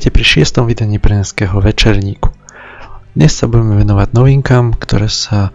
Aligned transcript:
Vítajte 0.00 0.16
pri 0.16 0.24
šiestom 0.24 0.64
vydaní 0.64 0.96
Brnenského 0.96 1.60
večerníku. 1.60 2.32
Dnes 3.12 3.36
sa 3.36 3.44
budeme 3.44 3.84
venovať 3.84 4.16
novinkám, 4.16 4.72
ktoré 4.80 5.12
sa 5.12 5.52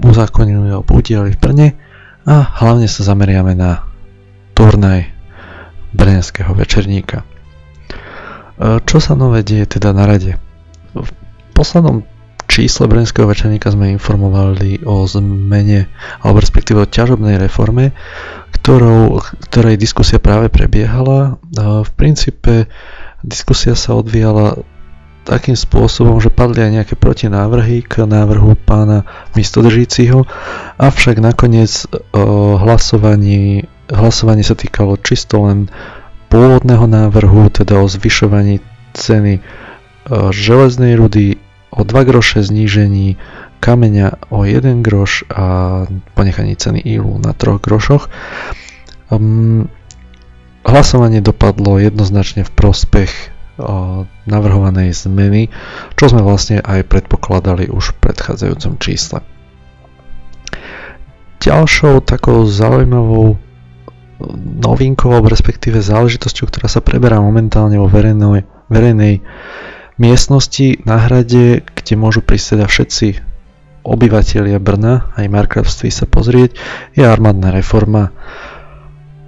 uzákonili 0.00 0.72
alebo 0.72 0.88
udiali 0.96 1.36
v 1.36 1.36
Brne 1.36 1.68
a 2.24 2.48
hlavne 2.64 2.88
sa 2.88 3.04
zameriame 3.04 3.52
na 3.52 3.84
turnaj 4.56 5.12
Brnenského 5.92 6.56
večerníka. 6.56 7.28
E, 8.56 8.80
čo 8.88 9.04
sa 9.04 9.12
nové 9.20 9.44
deje 9.44 9.76
teda 9.76 9.92
na 9.92 10.08
rade? 10.08 10.40
V 10.96 11.10
poslednom 11.52 12.08
čísle 12.48 12.88
Brnenského 12.88 13.28
večerníka 13.28 13.68
sme 13.68 13.92
informovali 13.92 14.80
o 14.88 15.04
zmene 15.04 15.92
alebo 16.24 16.40
respektíve 16.40 16.80
o 16.80 16.88
ťažobnej 16.88 17.36
reforme, 17.36 17.92
ktorou, 18.48 19.20
ktorej 19.52 19.76
diskusia 19.76 20.16
práve 20.16 20.48
prebiehala. 20.48 21.36
E, 21.36 21.84
v 21.84 21.90
princípe 21.92 22.72
Diskusia 23.24 23.72
sa 23.72 23.96
odvíjala 23.96 24.60
takým 25.24 25.56
spôsobom, 25.56 26.20
že 26.20 26.28
padli 26.28 26.60
aj 26.60 26.72
nejaké 26.76 26.94
protinávrhy 27.00 27.80
k 27.80 28.04
návrhu 28.04 28.60
pána 28.68 29.08
mistodržíciho, 29.32 30.28
avšak 30.76 31.24
nakoniec 31.24 31.88
o, 31.88 32.60
hlasovaní, 32.60 33.64
hlasovanie 33.88 34.44
sa 34.44 34.52
týkalo 34.52 35.00
čisto 35.00 35.40
len 35.48 35.72
pôvodného 36.28 36.84
návrhu, 36.84 37.48
teda 37.48 37.80
o 37.80 37.88
zvyšovaní 37.88 38.60
ceny 38.92 39.40
o, 39.40 40.28
železnej 40.28 40.92
rudy 41.00 41.40
o 41.72 41.82
2 41.82 42.04
groše 42.04 42.44
znížení 42.44 43.16
kameňa 43.64 44.28
o 44.28 44.44
1 44.44 44.84
groš 44.84 45.24
a 45.32 45.44
ponechaní 46.12 46.52
ceny 46.60 46.84
ílu 46.84 47.16
na 47.16 47.32
3 47.32 47.64
grošoch. 47.64 48.12
Um, 49.08 49.72
Hlasovanie 50.64 51.20
dopadlo 51.20 51.76
jednoznačne 51.78 52.42
v 52.42 52.52
prospech 52.56 53.12
navrhovanej 54.26 54.90
zmeny, 54.96 55.54
čo 55.94 56.10
sme 56.10 56.26
vlastne 56.26 56.58
aj 56.58 56.90
predpokladali 56.90 57.70
už 57.70 57.94
v 57.94 58.10
predchádzajúcom 58.10 58.82
čísle. 58.82 59.22
Ďalšou 61.38 62.02
takou 62.02 62.42
zaujímavou 62.48 63.38
novinkou, 64.64 65.20
respektíve 65.22 65.84
záležitosťou, 65.84 66.50
ktorá 66.50 66.66
sa 66.66 66.80
preberá 66.80 67.20
momentálne 67.20 67.76
vo 67.78 67.86
verejnej, 67.86 68.48
verejnej 68.72 69.20
miestnosti 70.00 70.80
na 70.82 70.98
hrade, 71.04 71.62
kde 71.62 71.94
môžu 71.94 72.24
prísť 72.24 72.58
teda 72.58 72.66
všetci 72.66 73.08
obyvateľia 73.84 74.58
Brna, 74.58 75.12
aj 75.14 75.28
Markravství 75.28 75.92
sa 75.92 76.08
pozrieť, 76.08 76.56
je 76.96 77.04
armádna 77.04 77.52
reforma. 77.52 78.16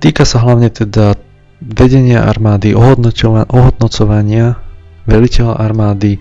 Týka 0.01 0.25
sa 0.25 0.41
hlavne 0.41 0.73
teda 0.73 1.15
vedenia 1.61 2.25
armády, 2.25 2.77
ohodnocovania 2.77 4.61
veliteľa 5.07 5.55
armády, 5.57 6.19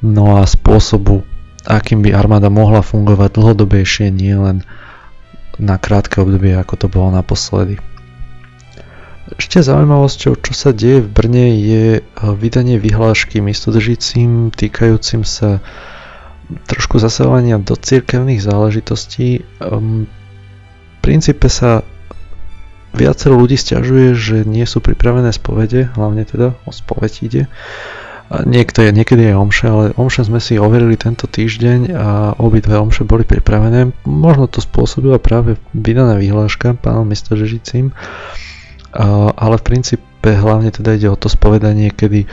no 0.00 0.38
a 0.38 0.46
spôsobu, 0.46 1.26
akým 1.66 2.00
by 2.04 2.14
armáda 2.14 2.48
mohla 2.48 2.80
fungovať 2.80 3.30
dlhodobejšie, 3.34 4.08
nie 4.14 4.36
len 4.36 4.62
na 5.58 5.78
krátke 5.78 6.22
obdobie, 6.22 6.54
ako 6.54 6.74
to 6.76 6.86
bolo 6.90 7.14
naposledy. 7.14 7.78
Ešte 9.34 9.64
zaujímavosťou, 9.64 10.36
čo 10.36 10.52
sa 10.52 10.70
deje 10.76 11.00
v 11.00 11.08
Brne, 11.08 11.46
je 11.58 11.84
eh, 11.98 12.02
vydanie 12.14 12.76
vyhlášky 12.76 13.40
miestodržícim 13.40 14.52
týkajúcim 14.52 15.24
sa 15.24 15.64
trošku 16.68 17.00
zasahovania 17.00 17.56
do 17.56 17.72
cirkevných 17.72 18.44
záležitostí. 18.44 19.40
Ehm, 19.64 20.04
v 20.04 20.98
princípe 21.00 21.48
sa 21.48 21.80
Viacero 22.94 23.34
ľudí 23.34 23.58
stiažuje, 23.58 24.14
že 24.14 24.36
nie 24.46 24.62
sú 24.64 24.78
pripravené 24.78 25.34
spovede, 25.34 25.90
hlavne 25.98 26.22
teda 26.22 26.54
o 26.62 26.70
spoveď 26.70 27.12
ide. 27.26 27.42
Niekto 28.30 28.80
je, 28.80 28.90
niekedy 28.90 29.30
je 29.30 29.34
omše, 29.36 29.66
ale 29.68 29.84
omše 30.00 30.24
sme 30.24 30.40
si 30.40 30.56
overili 30.56 30.96
tento 30.96 31.28
týždeň 31.28 31.80
a 31.92 32.08
obidve 32.40 32.80
omše 32.80 33.04
boli 33.04 33.26
pripravené. 33.26 33.92
Možno 34.08 34.48
to 34.48 34.64
spôsobila 34.64 35.20
práve 35.20 35.60
vydaná 35.76 36.16
vyhláška 36.16 36.72
pánom 36.80 37.04
Mistožežicím, 37.04 37.92
ale 39.36 39.54
v 39.60 39.66
princípe 39.66 40.30
hlavne 40.32 40.72
teda 40.72 40.96
ide 40.96 41.12
o 41.12 41.20
to 41.20 41.28
spovedanie, 41.28 41.92
kedy 41.92 42.24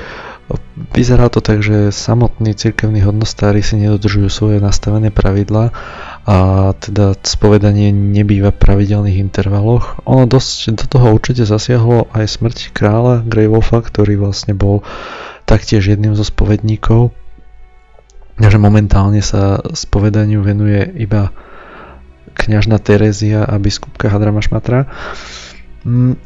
vyzerá 0.96 1.28
to 1.28 1.44
tak, 1.44 1.64
že 1.64 1.92
samotní 1.92 2.56
cirkevní 2.56 3.04
hodnostári 3.04 3.64
si 3.64 3.80
nedodržujú 3.80 4.28
svoje 4.32 4.58
nastavené 4.64 5.12
pravidlá 5.12 5.72
a 6.22 6.70
teda 6.78 7.18
spovedanie 7.26 7.90
nebýva 7.90 8.54
v 8.54 8.62
pravidelných 8.62 9.18
intervaloch. 9.18 10.06
Ono 10.06 10.30
dosť 10.30 10.78
do 10.78 10.86
toho 10.86 11.18
určite 11.18 11.50
zasiahlo 11.50 12.14
aj 12.14 12.30
smrť 12.30 12.58
kráľa 12.78 13.26
Greywolfa, 13.26 13.82
ktorý 13.82 14.22
vlastne 14.22 14.54
bol 14.54 14.86
taktiež 15.50 15.90
jedným 15.90 16.14
zo 16.14 16.22
spovedníkov. 16.22 17.09
Takže 18.38 18.58
momentálne 18.62 19.22
sa 19.26 19.62
spovedaniu 19.66 20.46
venuje 20.46 20.82
iba 21.02 21.34
kňažna 22.38 22.78
Terezia 22.78 23.42
a 23.44 23.58
biskupka 23.58 24.08
Hadrama 24.08 24.46
Šmatra. 24.46 24.88
Mm, 25.82 26.22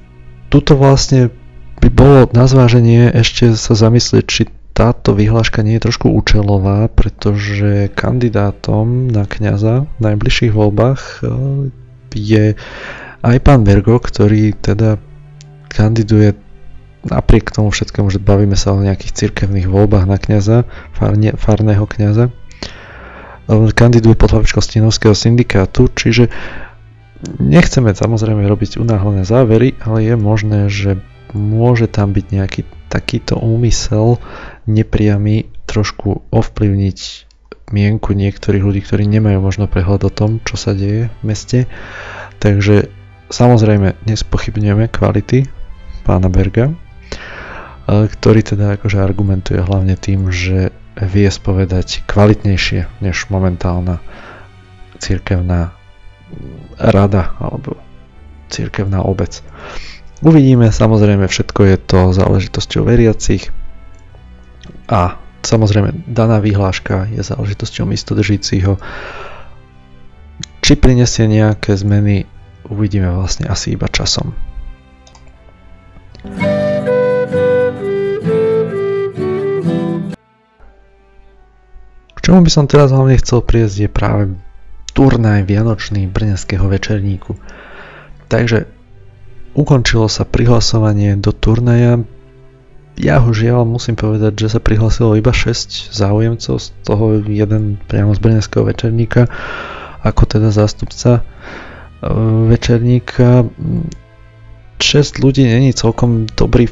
tuto 0.52 0.76
vlastne 0.76 1.32
by 1.80 1.90
bolo 1.92 2.20
na 2.32 2.48
zváženie 2.48 3.12
ešte 3.16 3.56
sa 3.56 3.74
zamyslieť, 3.76 4.26
či 4.28 4.42
táto 4.76 5.16
vyhláška 5.16 5.64
nie 5.64 5.80
je 5.80 5.88
trošku 5.88 6.12
účelová, 6.12 6.92
pretože 6.92 7.88
kandidátom 7.96 9.08
na 9.08 9.24
kňaza 9.24 9.88
v 9.88 10.00
najbližších 10.04 10.52
voľbách 10.52 11.02
e, 11.02 11.16
je 12.12 12.46
aj 13.24 13.38
pán 13.40 13.64
Vergo, 13.64 13.96
ktorý 14.04 14.52
teda 14.52 15.00
kandiduje 15.72 16.36
napriek 17.08 17.56
tomu 17.56 17.72
všetkému, 17.72 18.12
že 18.12 18.20
bavíme 18.20 18.60
sa 18.60 18.76
o 18.76 18.84
nejakých 18.84 19.16
cirkevných 19.16 19.72
voľbách 19.72 20.06
na 20.12 20.20
kňaza, 20.20 20.68
farne, 20.92 21.40
farného 21.40 21.88
kňaza, 21.88 22.28
e, 22.28 22.32
kandiduje 23.72 24.20
pod 24.20 24.36
hlavičkou 24.36 24.60
Stinovského 24.60 25.16
syndikátu, 25.16 25.88
čiže 25.88 26.28
nechceme 27.40 27.96
samozrejme 27.96 28.44
robiť 28.44 28.76
unáhlené 28.76 29.24
závery, 29.24 29.80
ale 29.88 30.04
je 30.04 30.16
možné, 30.20 30.60
že 30.68 31.00
môže 31.32 31.88
tam 31.88 32.12
byť 32.12 32.26
nejaký 32.28 32.62
takýto 32.96 33.36
úmysel 33.36 34.24
nepriamy 34.64 35.52
trošku 35.68 36.24
ovplyvniť 36.32 37.00
mienku 37.76 38.16
niektorých 38.16 38.64
ľudí, 38.64 38.80
ktorí 38.80 39.04
nemajú 39.10 39.44
možno 39.44 39.68
prehľad 39.68 40.08
o 40.08 40.12
tom, 40.14 40.40
čo 40.48 40.56
sa 40.56 40.72
deje 40.72 41.12
v 41.12 41.22
meste. 41.28 41.60
Takže 42.40 42.88
samozrejme 43.28 44.00
nespochybňujeme 44.08 44.88
kvality 44.88 45.50
pána 46.08 46.32
Berga, 46.32 46.72
ktorý 47.90 48.42
teda 48.46 48.80
akože 48.80 48.98
argumentuje 49.02 49.60
hlavne 49.60 50.00
tým, 50.00 50.32
že 50.32 50.72
vie 50.96 51.28
spovedať 51.28 52.08
kvalitnejšie 52.08 53.04
než 53.04 53.28
momentálna 53.28 54.00
církevná 55.02 55.76
rada 56.80 57.36
alebo 57.42 57.76
církevná 58.48 59.04
obec. 59.04 59.44
Uvidíme, 60.24 60.72
samozrejme 60.72 61.28
všetko 61.28 61.62
je 61.68 61.78
to 61.82 62.00
záležitosťou 62.16 62.88
veriacich 62.88 63.52
a 64.88 65.20
samozrejme 65.44 66.08
daná 66.08 66.40
vyhláška 66.40 67.12
je 67.12 67.20
záležitosťou 67.20 67.84
mistodržíciho. 67.84 68.80
Či 70.64 70.74
prinesie 70.80 71.28
nejaké 71.28 71.76
zmeny, 71.76 72.24
uvidíme 72.72 73.12
vlastne 73.12 73.52
asi 73.52 73.76
iba 73.76 73.92
časom. 73.92 74.32
K 82.16 82.18
čomu 82.24 82.40
by 82.42 82.50
som 82.50 82.66
teraz 82.72 82.90
hlavne 82.90 83.20
chcel 83.20 83.44
priesť 83.44 83.76
je 83.86 83.90
práve 83.92 84.24
turnaj 84.96 85.44
Vianočný 85.44 86.08
Brnenského 86.08 86.66
večerníku. 86.66 87.36
Takže 88.26 88.75
Ukončilo 89.56 90.12
sa 90.12 90.28
prihlasovanie 90.28 91.16
do 91.16 91.32
turnaja. 91.32 92.04
Ja 93.00 93.24
ho 93.24 93.32
žiaľ 93.32 93.64
musím 93.64 93.96
povedať, 93.96 94.36
že 94.36 94.56
sa 94.56 94.60
prihlasilo 94.60 95.16
iba 95.16 95.32
6 95.32 95.96
záujemcov, 95.96 96.56
z 96.60 96.68
toho 96.84 97.24
jeden 97.24 97.80
priamo 97.88 98.12
z 98.16 98.20
Brnenského 98.20 98.68
večerníka, 98.68 99.32
ako 100.04 100.24
teda 100.28 100.52
zástupca 100.52 101.20
e, 101.20 101.22
večerníka. 102.52 103.48
6 104.80 105.24
ľudí 105.24 105.48
není 105.48 105.72
celkom 105.72 106.28
dobrý 106.36 106.68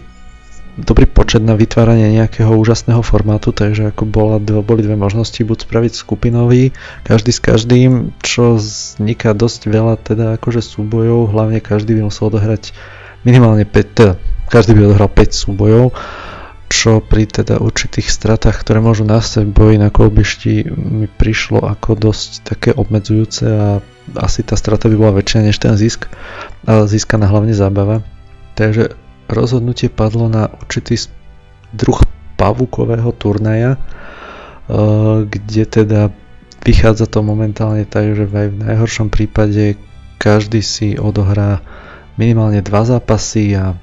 dobrý 0.78 1.06
počet 1.06 1.46
na 1.46 1.54
vytváranie 1.54 2.10
nejakého 2.18 2.50
úžasného 2.50 3.06
formátu, 3.06 3.54
takže 3.54 3.94
ako 3.94 4.10
bola, 4.10 4.38
boli 4.42 4.82
dve 4.82 4.98
možnosti, 4.98 5.38
buď 5.38 5.70
spraviť 5.70 5.94
skupinový, 5.94 6.74
každý 7.06 7.30
s 7.30 7.42
každým, 7.42 8.18
čo 8.26 8.58
vzniká 8.58 9.38
dosť 9.38 9.70
veľa 9.70 9.96
teda 10.02 10.26
akože 10.42 10.66
súbojov, 10.66 11.30
hlavne 11.30 11.62
každý 11.62 11.94
by 11.98 12.10
musel 12.10 12.34
odohrať 12.34 12.74
minimálne 13.22 13.70
5, 13.70 13.98
teda 13.98 14.14
každý 14.50 14.74
by 14.74 14.82
odohral 14.90 15.10
5 15.14 15.30
súbojov, 15.30 15.94
čo 16.74 17.06
pri 17.06 17.30
teda 17.30 17.62
určitých 17.62 18.10
stratách, 18.10 18.58
ktoré 18.66 18.82
môžu 18.82 19.06
nastať 19.06 19.46
v 19.46 19.54
boji 19.54 19.76
na 19.78 19.94
kolbišti 19.94 20.74
mi 20.74 21.06
prišlo 21.06 21.62
ako 21.62 21.94
dosť 21.94 22.30
také 22.42 22.70
obmedzujúce 22.74 23.46
a 23.46 23.68
asi 24.18 24.42
tá 24.42 24.58
strata 24.58 24.90
by 24.90 24.96
bola 24.98 25.22
väčšia 25.22 25.46
než 25.46 25.62
ten 25.62 25.78
zisk, 25.78 26.10
ale 26.66 26.90
získaná 26.90 27.30
hlavne 27.30 27.54
zábava. 27.54 28.02
Takže 28.58 29.03
rozhodnutie 29.34 29.90
padlo 29.90 30.30
na 30.30 30.48
určitý 30.62 31.10
druh 31.74 31.98
pavúkového 32.38 33.10
turnaja, 33.18 33.82
kde 35.28 35.64
teda 35.68 36.14
vychádza 36.64 37.12
to 37.12 37.20
momentálne 37.26 37.84
tak, 37.84 38.16
že 38.16 38.30
aj 38.30 38.48
v 38.54 38.62
najhoršom 38.64 39.12
prípade 39.12 39.76
každý 40.22 40.64
si 40.64 40.96
odohrá 40.96 41.60
minimálne 42.16 42.64
dva 42.64 42.88
zápasy 42.88 43.58
a 43.60 43.76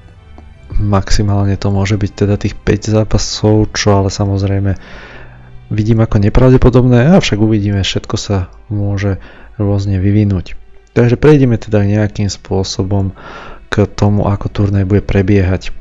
maximálne 0.79 1.59
to 1.59 1.69
môže 1.75 1.99
byť 1.99 2.13
teda 2.15 2.35
tých 2.41 2.55
5 2.57 2.97
zápasov, 2.97 3.75
čo 3.75 4.01
ale 4.01 4.09
samozrejme 4.09 4.79
vidím 5.69 6.01
ako 6.01 6.17
nepravdepodobné, 6.23 7.13
avšak 7.15 7.39
uvidíme, 7.43 7.83
všetko 7.83 8.17
sa 8.17 8.49
môže 8.73 9.19
rôzne 9.61 10.01
vyvinúť. 10.01 10.57
Takže 10.91 11.15
prejdeme 11.21 11.55
teda 11.55 11.87
nejakým 11.87 12.27
spôsobom 12.27 13.15
k 13.71 13.87
tomu, 13.87 14.27
ako 14.27 14.51
turnaj 14.51 14.85
bude 14.85 15.01
prebiehať. 15.01 15.73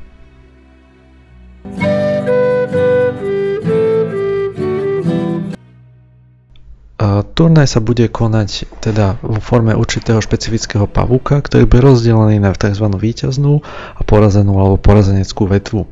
Turnaj 7.40 7.72
sa 7.72 7.80
bude 7.80 8.04
konať 8.04 8.68
teda 8.84 9.16
vo 9.24 9.40
forme 9.40 9.72
určitého 9.72 10.20
špecifického 10.20 10.84
pavúka, 10.84 11.40
ktorý 11.40 11.64
bude 11.64 11.80
rozdelený 11.80 12.36
na 12.36 12.52
tzv. 12.52 12.84
výťaznú 12.84 13.64
a 13.96 14.00
porazenú 14.04 14.60
alebo 14.60 14.76
porazeneckú 14.76 15.48
vetvu. 15.48 15.88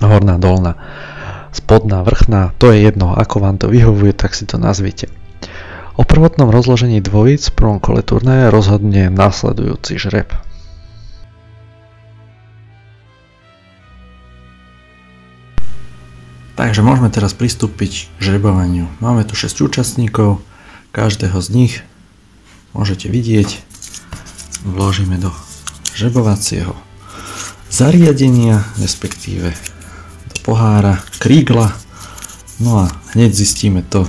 Horná, 0.00 0.40
dolná, 0.40 0.80
spodná, 1.52 2.00
vrchná, 2.08 2.56
to 2.56 2.72
je 2.72 2.88
jedno, 2.88 3.12
ako 3.12 3.36
vám 3.44 3.60
to 3.60 3.68
vyhovuje, 3.68 4.16
tak 4.16 4.32
si 4.32 4.48
to 4.48 4.56
nazvite. 4.56 5.12
O 6.00 6.08
prvotnom 6.08 6.48
rozložení 6.48 7.04
dvojic 7.04 7.52
v 7.52 7.56
prvom 7.60 7.76
kole 7.76 8.00
turnaja 8.00 8.48
rozhodne 8.48 9.12
následujúci 9.12 10.00
žreb. 10.00 10.32
Takže 16.60 16.84
môžeme 16.84 17.08
teraz 17.08 17.32
pristúpiť 17.32 18.12
k 18.12 18.20
žrebovaniu. 18.20 18.84
Máme 19.00 19.24
tu 19.24 19.32
6 19.32 19.64
účastníkov, 19.64 20.44
každého 20.92 21.40
z 21.40 21.48
nich 21.56 21.74
môžete 22.76 23.08
vidieť. 23.08 23.64
Vložíme 24.68 25.16
do 25.16 25.32
žrebovacieho 25.96 26.76
zariadenia, 27.72 28.60
respektíve 28.76 29.56
do 30.28 30.36
pohára, 30.44 31.00
krígla. 31.16 31.72
No 32.60 32.84
a 32.84 32.92
hneď 33.16 33.32
zistíme 33.32 33.80
to, 33.80 34.04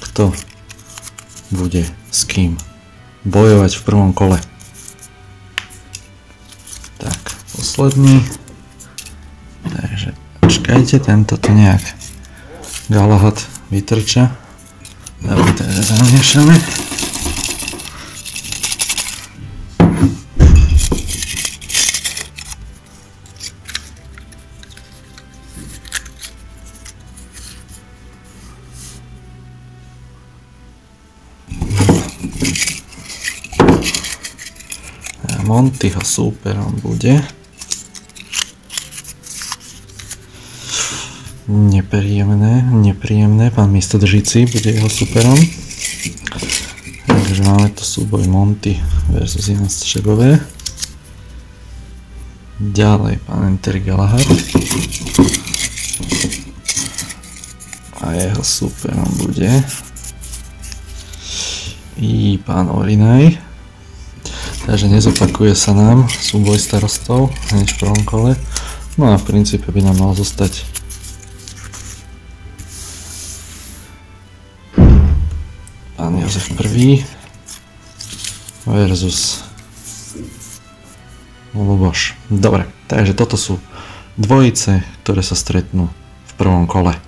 kto 0.00 0.32
bude 1.52 1.84
s 2.08 2.24
kým 2.24 2.56
bojovať 3.28 3.76
v 3.76 3.84
prvom 3.84 4.16
kole. 4.16 4.40
Tak, 6.96 7.20
posledný. 7.52 8.45
Počkajte, 10.66 10.98
tento 10.98 11.38
tu 11.38 11.54
nejak 11.54 11.78
Galahad 12.90 13.38
vytrča. 13.70 14.34
Dobre, 15.22 15.54
takže 15.54 15.94
zamiešame. 15.94 16.58
Montyho 35.46 36.02
súperom 36.02 36.74
bude. 36.82 37.35
Nepríjemné, 41.46 42.66
nepríjemné. 42.74 43.54
Pán 43.54 43.70
miestodržíci 43.70 44.50
bude 44.50 44.70
jeho 44.70 44.90
superom. 44.90 45.38
Takže 47.06 47.42
máme 47.42 47.70
tu 47.70 47.86
súboj 47.86 48.26
Monty 48.26 48.82
versus 49.08 49.48
Jan 49.48 49.68
Střebové. 49.68 50.42
Ďalej 52.58 53.22
pán 53.26 53.46
Enter 53.46 53.78
Galahad. 53.78 54.26
A 58.02 58.12
jeho 58.12 58.42
superom 58.44 59.06
bude 59.16 59.64
i 62.02 62.42
pán 62.42 62.66
Orinaj. 62.74 63.38
Takže 64.66 64.90
nezopakuje 64.90 65.54
sa 65.54 65.78
nám 65.78 66.10
súboj 66.10 66.58
starostov 66.58 67.30
hneď 67.54 67.70
v 67.70 67.78
prvom 67.78 68.02
kole. 68.02 68.32
No 68.98 69.14
a 69.14 69.14
v 69.14 69.30
princípe 69.30 69.70
by 69.70 69.86
nám 69.86 70.02
mal 70.02 70.10
zostať 70.18 70.75
Jozef 76.26 76.50
I 76.58 77.06
versus 78.66 79.46
Luboš. 81.54 82.18
Dobre, 82.26 82.66
takže 82.90 83.14
toto 83.14 83.38
sú 83.38 83.62
dvojice, 84.18 84.82
ktoré 85.06 85.22
sa 85.22 85.38
stretnú 85.38 85.86
v 86.26 86.32
prvom 86.34 86.66
kole. 86.66 86.98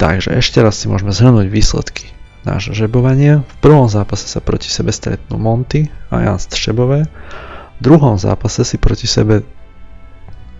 Takže 0.00 0.32
ešte 0.40 0.64
raz 0.64 0.80
si 0.80 0.88
môžeme 0.88 1.12
zhrnúť 1.12 1.52
výsledky 1.52 2.08
nášho 2.48 2.72
žebovania. 2.72 3.44
V 3.44 3.56
prvom 3.60 3.84
zápase 3.84 4.32
sa 4.32 4.40
proti 4.40 4.72
sebe 4.72 4.96
stretnú 4.96 5.36
Monty 5.36 5.92
a 6.08 6.24
Jan 6.24 6.40
Střebové. 6.40 7.04
V 7.76 7.80
druhom 7.84 8.16
zápase 8.16 8.64
si 8.64 8.80
proti 8.80 9.04
sebe 9.04 9.44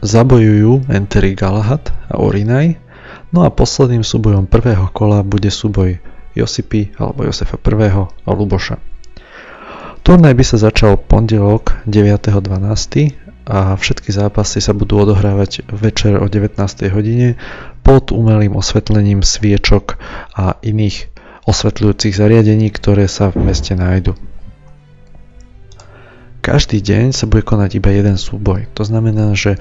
zabojujú 0.00 0.88
Enteri 0.88 1.36
Galahad 1.36 1.92
a 2.08 2.20
Orinaj, 2.20 2.76
no 3.30 3.44
a 3.44 3.52
posledným 3.52 4.04
súbojom 4.04 4.48
prvého 4.48 4.88
kola 4.90 5.20
bude 5.20 5.52
súboj 5.52 6.00
Josipy 6.34 6.96
alebo 6.96 7.26
Josefa 7.26 7.60
I. 7.60 7.88
a 8.08 8.30
Luboša. 8.32 8.80
Turnaj 10.00 10.32
by 10.32 10.44
sa 10.46 10.56
začal 10.56 10.96
pondelok 10.96 11.84
9.12. 11.84 13.12
a 13.44 13.76
všetky 13.76 14.10
zápasy 14.10 14.64
sa 14.64 14.72
budú 14.72 15.04
odohrávať 15.04 15.68
večer 15.68 16.16
o 16.16 16.24
19. 16.24 16.56
hodine 16.88 17.36
pod 17.84 18.08
umelým 18.08 18.56
osvetlením 18.56 19.20
sviečok 19.20 20.00
a 20.32 20.56
iných 20.64 21.12
osvetľujúcich 21.44 22.16
zariadení, 22.16 22.72
ktoré 22.72 23.04
sa 23.10 23.28
v 23.28 23.52
meste 23.52 23.76
nájdu. 23.76 24.16
Každý 26.40 26.80
deň 26.80 27.12
sa 27.12 27.28
bude 27.28 27.44
konať 27.44 27.76
iba 27.76 27.92
jeden 27.92 28.16
súboj. 28.16 28.68
To 28.76 28.82
znamená, 28.84 29.36
že 29.36 29.60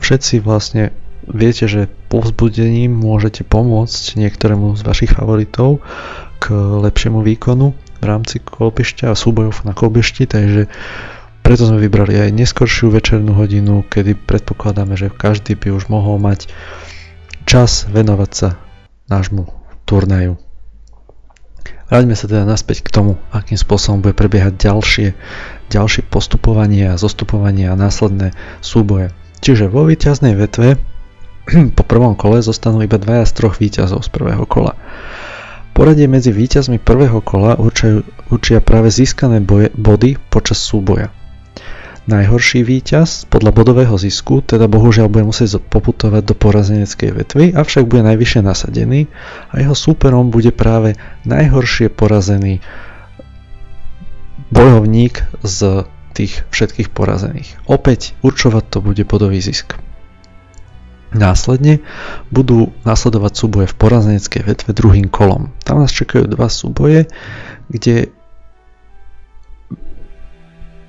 všetci 0.00 0.44
vlastne 0.44 0.92
viete, 1.24 1.68
že 1.68 1.88
povzbudením 2.08 2.92
môžete 2.92 3.44
pomôcť 3.44 4.16
niektorému 4.16 4.76
z 4.76 4.82
vašich 4.84 5.12
favoritov 5.12 5.80
k 6.40 6.52
lepšiemu 6.54 7.24
výkonu 7.24 7.72
v 7.98 8.04
rámci 8.04 8.38
kolbišťa 8.38 9.10
a 9.10 9.18
súbojov 9.18 9.66
na 9.66 9.74
kolbišti, 9.74 10.30
takže 10.30 10.70
preto 11.42 11.64
sme 11.64 11.80
vybrali 11.80 12.14
aj 12.20 12.36
neskoršiu 12.36 12.92
večernú 12.92 13.32
hodinu, 13.32 13.80
kedy 13.88 14.14
predpokladáme, 14.14 15.00
že 15.00 15.08
každý 15.08 15.56
by 15.56 15.72
už 15.72 15.88
mohol 15.88 16.20
mať 16.20 16.52
čas 17.48 17.88
venovať 17.88 18.30
sa 18.36 18.48
nášmu 19.08 19.48
turnaju. 19.88 20.36
Vráťme 21.88 22.12
sa 22.12 22.28
teda 22.28 22.44
naspäť 22.44 22.84
k 22.84 22.92
tomu, 22.92 23.16
akým 23.32 23.56
spôsobom 23.56 24.04
bude 24.04 24.12
prebiehať 24.12 24.60
ďalšie, 24.60 25.16
ďalšie 25.72 26.04
postupovanie 26.12 26.92
a 26.92 27.00
zostupovanie 27.00 27.64
a 27.64 27.80
následné 27.80 28.36
súboje. 28.60 29.08
Čiže 29.40 29.72
vo 29.72 29.88
víťaznej 29.88 30.36
vetve 30.36 30.76
po 31.76 31.82
prvom 31.88 32.12
kole 32.12 32.44
zostanú 32.44 32.84
iba 32.84 33.00
dvaja 33.00 33.24
z 33.24 33.32
troch 33.40 33.56
víťazov 33.56 34.04
z 34.04 34.10
prvého 34.12 34.44
kola. 34.44 34.76
Poradie 35.72 36.10
medzi 36.10 36.28
víťazmi 36.28 36.76
prvého 36.76 37.24
kola 37.24 37.56
určia 37.56 38.58
práve 38.60 38.92
získané 38.92 39.40
boje, 39.40 39.72
body 39.72 40.18
počas 40.28 40.60
súboja. 40.60 41.14
Najhorší 42.08 42.64
víťaz 42.64 43.28
podľa 43.28 43.52
bodového 43.52 43.92
zisku 44.00 44.40
teda 44.40 44.64
bohužiaľ 44.64 45.12
bude 45.12 45.28
musieť 45.28 45.60
poputovať 45.60 46.24
do 46.24 46.32
porazeneckej 46.32 47.10
vetvy, 47.12 47.44
avšak 47.52 47.84
bude 47.84 48.00
najvyššie 48.00 48.40
nasadený 48.40 49.12
a 49.52 49.60
jeho 49.60 49.76
súperom 49.76 50.32
bude 50.32 50.48
práve 50.48 50.96
najhoršie 51.28 51.92
porazený 51.92 52.64
bojovník 54.48 55.20
z 55.44 55.84
tých 56.16 56.48
všetkých 56.48 56.88
porazených. 56.96 57.60
Opäť 57.68 58.16
určovať 58.24 58.64
to 58.72 58.78
bude 58.80 59.04
bodový 59.04 59.44
zisk. 59.44 59.76
Následne 61.12 61.84
budú 62.32 62.72
nasledovať 62.88 63.32
súboje 63.36 63.66
v 63.68 63.78
porazeneckej 63.84 64.48
vetve 64.48 64.72
druhým 64.72 65.12
kolom. 65.12 65.52
Tam 65.60 65.84
nás 65.84 65.92
čakajú 65.92 66.24
dva 66.24 66.48
súboje, 66.48 67.04
kde 67.68 68.16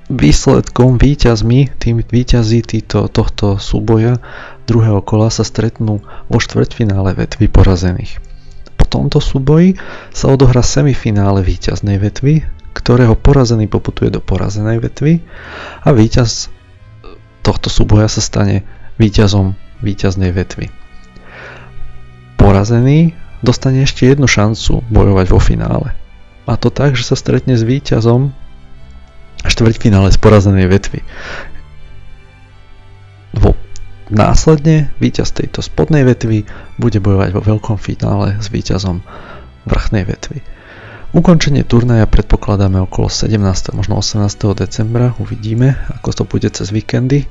výsledkom, 0.10 0.98
výťazmi, 0.98 1.78
tým 1.78 2.02
výťazí 2.02 2.66
týto, 2.66 3.06
tohto 3.08 3.62
súboja 3.62 4.18
druhého 4.66 5.06
kola 5.06 5.30
sa 5.30 5.46
stretnú 5.46 6.02
vo 6.28 6.38
štvrťfinále 6.42 7.14
vetvy 7.14 7.46
porazených. 7.46 8.18
Po 8.76 8.90
tomto 8.90 9.22
súboji 9.22 9.78
sa 10.10 10.34
odohrá 10.34 10.66
semifinále 10.66 11.46
výťaznej 11.46 12.02
vetvy, 12.02 12.42
ktorého 12.74 13.14
porazený 13.14 13.70
poputuje 13.70 14.10
do 14.10 14.22
porazenej 14.22 14.82
vetvy 14.82 15.22
a 15.86 15.90
víťaz 15.94 16.50
tohto 17.46 17.70
súboja 17.70 18.10
sa 18.10 18.22
stane 18.22 18.66
víťazom 18.98 19.54
víťaznej 19.86 20.34
vetvy. 20.34 20.74
Porazený 22.42 23.14
dostane 23.46 23.86
ešte 23.86 24.10
jednu 24.10 24.26
šancu 24.26 24.82
bojovať 24.90 25.28
vo 25.30 25.40
finále. 25.40 25.94
A 26.50 26.58
to 26.58 26.74
tak, 26.74 26.98
že 26.98 27.06
sa 27.06 27.14
stretne 27.14 27.54
s 27.54 27.62
víťazom 27.62 28.34
štvrťfinále 29.46 30.12
z 30.12 30.18
porazenej 30.20 30.68
vetvy. 30.68 31.00
Vo 33.38 33.56
následne 34.10 34.90
víťaz 34.98 35.32
tejto 35.32 35.62
spodnej 35.62 36.04
vetvy 36.04 36.50
bude 36.82 37.00
bojovať 37.00 37.30
vo 37.32 37.42
veľkom 37.46 37.78
finále 37.78 38.42
s 38.42 38.50
víťazom 38.50 39.06
vrchnej 39.70 40.04
vetvy. 40.04 40.42
Ukončenie 41.10 41.66
turnaja 41.66 42.06
predpokladáme 42.06 42.86
okolo 42.86 43.10
17. 43.10 43.74
možno 43.74 43.98
18. 43.98 44.30
decembra, 44.54 45.18
uvidíme 45.18 45.74
ako 45.98 46.10
to 46.14 46.24
bude 46.26 46.50
cez 46.54 46.70
víkendy. 46.70 47.26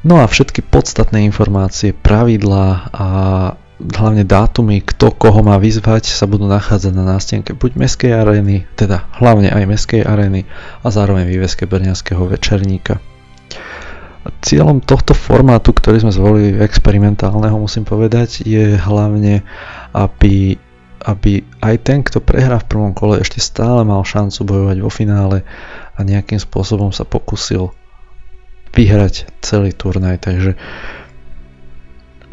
No 0.00 0.22
a 0.22 0.24
všetky 0.24 0.64
podstatné 0.64 1.26
informácie, 1.28 1.92
pravidlá 1.92 2.88
a 2.94 3.06
hlavne 3.76 4.24
dátumy, 4.24 4.80
kto 4.80 5.12
koho 5.12 5.44
má 5.44 5.60
vyzvať, 5.60 6.08
sa 6.08 6.24
budú 6.24 6.48
nachádzať 6.48 6.92
na 6.96 7.04
nástenke 7.04 7.52
buď 7.52 7.76
Mestskej 7.76 8.12
arény, 8.16 8.64
teda 8.76 9.04
hlavne 9.20 9.52
aj 9.52 9.68
Mestskej 9.68 10.02
arény 10.04 10.48
a 10.80 10.88
zároveň 10.88 11.28
výveske 11.28 11.68
Brňanského 11.68 12.24
večerníka. 12.24 12.98
Cieľom 14.42 14.82
tohto 14.82 15.14
formátu, 15.14 15.70
ktorý 15.70 16.02
sme 16.02 16.12
zvolili 16.12 16.58
experimentálneho, 16.58 17.62
musím 17.62 17.86
povedať, 17.86 18.42
je 18.42 18.74
hlavne, 18.74 19.46
aby 19.94 20.58
aby 21.06 21.46
aj 21.62 21.86
ten, 21.86 22.02
kto 22.02 22.18
prehrá 22.18 22.58
v 22.58 22.66
prvom 22.66 22.90
kole, 22.90 23.22
ešte 23.22 23.38
stále 23.38 23.86
mal 23.86 24.02
šancu 24.02 24.42
bojovať 24.42 24.76
vo 24.82 24.90
finále 24.90 25.46
a 25.94 26.02
nejakým 26.02 26.42
spôsobom 26.42 26.90
sa 26.90 27.06
pokusil 27.06 27.70
vyhrať 28.74 29.30
celý 29.38 29.70
turnaj. 29.70 30.26
Takže 30.26 30.58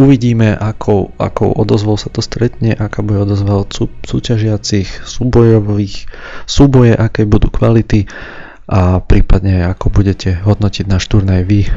uvidíme, 0.03 0.51
akou, 0.51 1.15
akou 1.15 1.49
odozvou 1.55 1.95
sa 1.95 2.11
to 2.11 2.19
stretne, 2.19 2.75
aká 2.75 2.99
bude 2.99 3.23
odozva 3.23 3.63
od 3.63 3.71
sú, 3.71 3.87
súťažiacich, 4.03 5.07
súbojových, 5.07 6.11
súboje, 6.43 6.91
aké 6.91 7.23
budú 7.23 7.47
kvality 7.47 8.05
a 8.67 8.99
prípadne 8.99 9.67
ako 9.71 9.91
budete 9.91 10.39
hodnotiť 10.43 10.85
náš 10.87 11.07
turnaj 11.07 11.47
vy, 11.47 11.67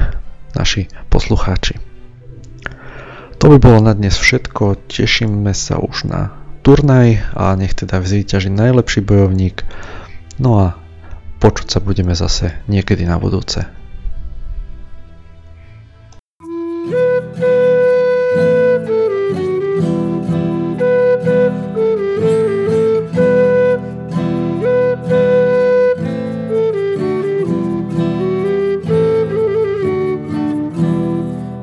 naši 0.58 0.90
poslucháči. 1.10 1.78
To 3.36 3.52
by 3.52 3.60
bolo 3.60 3.84
na 3.84 3.92
dnes 3.92 4.16
všetko, 4.16 4.88
tešíme 4.88 5.52
sa 5.52 5.76
už 5.76 6.08
na 6.08 6.32
turnaj 6.64 7.20
a 7.36 7.52
nech 7.54 7.76
teda 7.76 8.00
vzvýťaží 8.00 8.48
najlepší 8.48 9.04
bojovník. 9.04 9.62
No 10.40 10.50
a 10.58 10.66
počuť 11.38 11.66
sa 11.68 11.78
budeme 11.84 12.16
zase 12.16 12.56
niekedy 12.66 13.04
na 13.04 13.20
budúce. 13.20 13.75